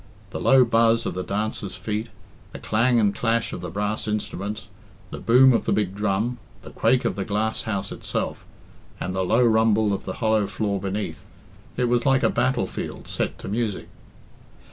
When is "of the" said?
1.05-1.21, 3.53-3.69, 5.53-5.71, 7.05-7.23, 9.93-10.13